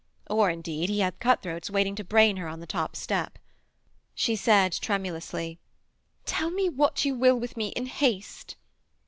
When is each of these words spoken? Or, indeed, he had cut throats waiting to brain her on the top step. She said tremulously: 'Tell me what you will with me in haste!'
Or, 0.31 0.49
indeed, 0.49 0.89
he 0.89 1.01
had 1.01 1.19
cut 1.19 1.43
throats 1.43 1.69
waiting 1.69 1.93
to 1.93 2.03
brain 2.03 2.37
her 2.37 2.47
on 2.47 2.59
the 2.59 2.65
top 2.65 2.95
step. 2.95 3.37
She 4.15 4.35
said 4.35 4.73
tremulously: 4.73 5.59
'Tell 6.25 6.49
me 6.49 6.69
what 6.69 7.05
you 7.05 7.13
will 7.13 7.35
with 7.39 7.55
me 7.55 7.67
in 7.67 7.85
haste!' 7.85 8.55